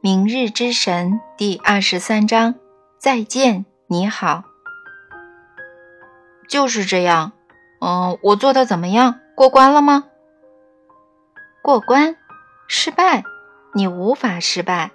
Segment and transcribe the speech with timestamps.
[0.00, 2.54] 明日之神第二十三章，
[3.00, 4.44] 再见，你好。
[6.48, 7.32] 就是这样。
[7.80, 9.18] 嗯，我做的怎么样？
[9.34, 10.04] 过关了吗？
[11.60, 12.14] 过关？
[12.68, 13.24] 失败？
[13.74, 14.92] 你无法失败。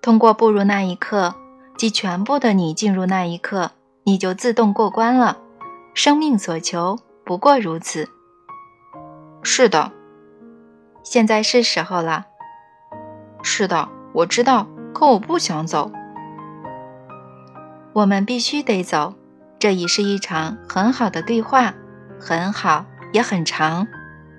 [0.00, 1.34] 通过步入那一刻，
[1.76, 3.72] 即全部的你进入那一刻，
[4.04, 5.36] 你就自动过关了。
[5.92, 8.08] 生命所求不过如此。
[9.42, 9.92] 是的，
[11.02, 12.24] 现在是时候了。
[13.42, 15.92] 是的，我知道，可我不想走。
[17.92, 19.14] 我们必须得走。
[19.58, 21.74] 这已是一场很好的对话，
[22.18, 23.86] 很好，也很长。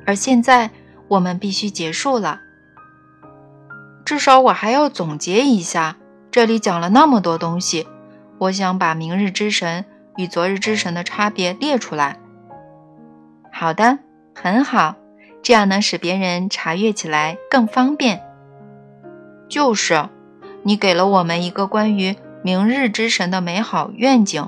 [0.07, 0.71] 而现在，
[1.07, 2.41] 我们必须结束了。
[4.03, 5.97] 至少我还要总结一下。
[6.31, 7.87] 这里讲了那么多东西，
[8.39, 9.85] 我想把明日之神
[10.17, 12.19] 与昨日之神的差别列出来。
[13.51, 13.99] 好的，
[14.33, 14.95] 很好，
[15.43, 18.23] 这样能使别人查阅起来更方便。
[19.49, 20.09] 就是，
[20.63, 24.47] 你给了我们一个关于明日之神的美好愿景，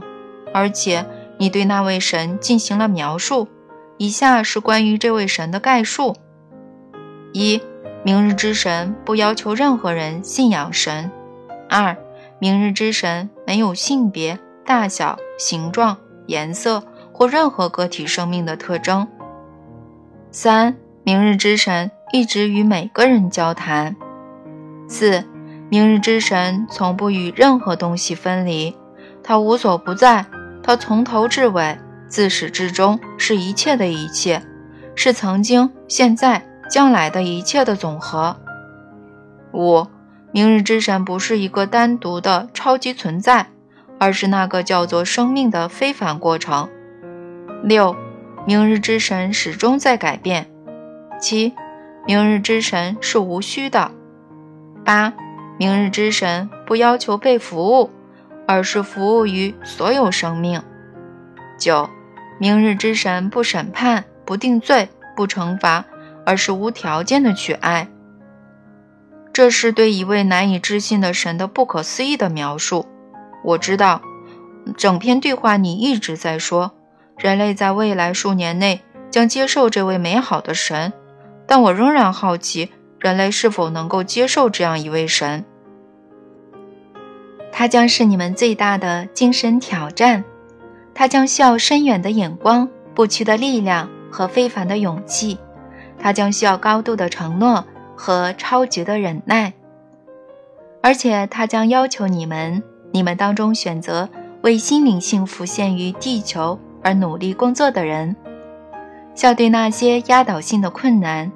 [0.54, 1.06] 而且
[1.38, 3.48] 你对那位神进行了描述。
[3.98, 6.16] 以下是关于这位神的概述：
[7.34, 7.62] 一、
[8.04, 11.10] 明日之神不要求任何人信仰神；
[11.70, 11.98] 二、
[12.40, 19.06] 明日之神没有性别、大小、形状、颜色或任何个体生命的特征；
[20.32, 23.96] 三、明日之神一直与每个人交谈。
[24.90, 25.24] 四，
[25.70, 28.76] 明日之神从不与任何东西分离，
[29.24, 30.26] 他无所不在，
[30.64, 34.42] 他从头至尾、自始至终是一切的一切，
[34.96, 38.36] 是曾经、现在、将来的一切的总和。
[39.54, 39.86] 五，
[40.32, 43.46] 明日之神不是一个单独的超级存在，
[44.00, 46.68] 而是那个叫做生命的非凡过程。
[47.62, 47.96] 六，
[48.48, 50.50] 明日之神始终在改变。
[51.22, 51.54] 七，
[52.08, 53.92] 明日之神是无需的。
[54.90, 55.14] 八，
[55.60, 57.92] 明日之神不要求被服务，
[58.48, 60.64] 而是服务于所有生命。
[61.60, 61.88] 九，
[62.40, 65.86] 明日之神不审判、不定罪、不惩罚，
[66.26, 67.88] 而是无条件的去爱。
[69.32, 72.88] 这是对一位难以置信的神的不可思议的描述。
[73.44, 74.02] 我知道，
[74.76, 76.72] 整篇对话你一直在说，
[77.16, 80.92] 人类在未来数年内将接受这位美好的神，
[81.46, 82.72] 但我仍然好奇。
[83.00, 85.46] 人类是否能够接受这样一位神？
[87.52, 90.24] 他将是你们最大的精神挑战，
[90.94, 95.38] 他将需要深远的眼光、不屈的力量和非凡的勇气，
[95.98, 97.66] 他将需要高度的承诺
[97.96, 99.54] 和超绝的忍耐，
[100.82, 102.62] 而且他将要求你们，
[102.92, 104.10] 你们当中选择
[104.42, 108.16] 为心灵幸福献于地球而努力工作的人，
[109.16, 111.32] 笑对那些压倒性的困难。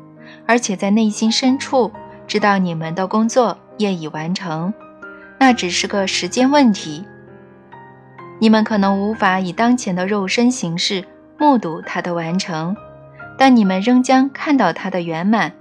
[0.46, 1.92] 而且在内心深处
[2.28, 4.74] 知道你们的工作业已完成，
[5.40, 7.06] 那只是个时间问题。
[8.40, 11.06] 你们可能无法以当前的肉身形式
[11.38, 12.76] 目睹它的完成，
[13.38, 15.54] 但你们仍将看到它的圆满。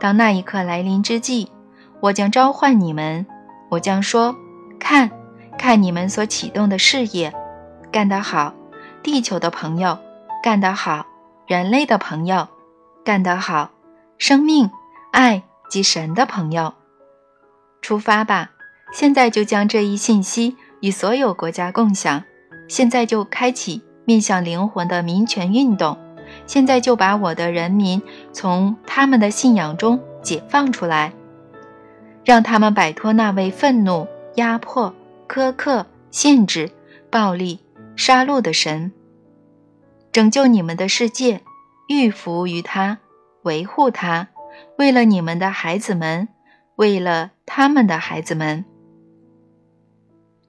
[0.00, 1.48] 当那一刻来临之际，
[2.00, 3.24] 我将召唤你们，
[3.70, 4.34] 我将说
[4.80, 5.10] ：“看，
[5.56, 7.32] 看你们所启动的事业，
[7.92, 8.52] 干得好，
[9.02, 9.98] 地球的朋友，
[10.42, 11.06] 干得好，
[11.46, 12.48] 人类的朋友，
[13.04, 13.70] 干得好。”
[14.18, 14.70] 生命、
[15.12, 16.72] 爱及神的朋友，
[17.82, 18.52] 出发吧！
[18.92, 22.24] 现在就将这一信息与所有国家共享。
[22.68, 25.98] 现在就开启面向灵魂的民权运动。
[26.46, 31.12] 现在就把我的人民从他们的信仰中解放出来，
[32.24, 34.92] 让他们摆脱那位愤怒、压迫、
[35.28, 36.70] 苛刻、限制、
[37.10, 37.60] 暴力、
[37.94, 38.92] 杀戮的神，
[40.10, 41.42] 拯救你们的世界，
[41.86, 42.98] 预服于他。
[43.46, 44.28] 维护它，
[44.76, 46.28] 为了你们的孩子们，
[46.74, 48.64] 为了他们的孩子们。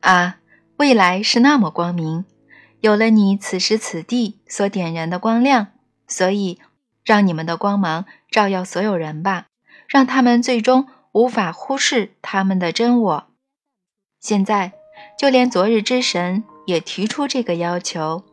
[0.02, 0.40] 啊，
[0.78, 2.25] 未来是那么光明，
[2.81, 5.68] 有了你此时此地所点燃的光亮，
[6.08, 6.59] 所以
[7.06, 9.46] 让你们的光芒照耀所有人吧，
[9.88, 13.28] 让他们最终无法忽视他们的真我。
[14.20, 14.73] 现在，
[15.20, 18.23] 就连昨日之神也提出这个要求。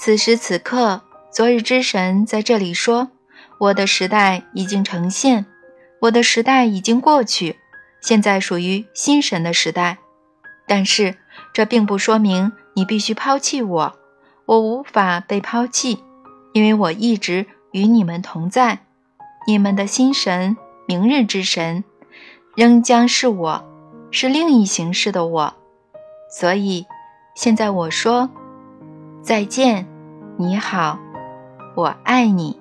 [0.00, 3.12] 此时此刻，昨日之神在这里说。
[3.58, 5.46] 我的时代已经呈现，
[6.02, 7.58] 我的时代已经过去，
[8.00, 9.98] 现在属于新神的时代。
[10.66, 11.16] 但是
[11.52, 13.96] 这并不说明你必须抛弃我，
[14.44, 16.02] 我无法被抛弃，
[16.52, 18.80] 因为我一直与你们同在。
[19.46, 20.56] 你们的新神，
[20.86, 21.84] 明日之神，
[22.56, 23.64] 仍将是我，
[24.10, 25.54] 是另一形式的我。
[26.28, 26.84] 所以
[27.34, 28.28] 现在我说
[29.22, 29.86] 再见，
[30.36, 30.98] 你好，
[31.76, 32.58] 我爱你。